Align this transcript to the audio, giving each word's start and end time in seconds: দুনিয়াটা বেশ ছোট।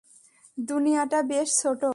দুনিয়াটা 0.57 1.19
বেশ 1.23 1.49
ছোট। 1.61 1.81